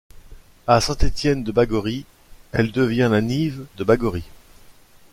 [0.65, 2.05] À Saint-Étienne-de-Baïgorry
[2.53, 4.23] elle devient la Nive de Baïgorry.